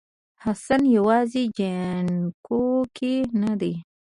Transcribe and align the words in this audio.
حسن 0.43 0.81
یوازې 0.97 1.43
جینکو 1.57 2.63
کې 2.95 3.13
نه 3.41 3.53
دی 3.61 3.73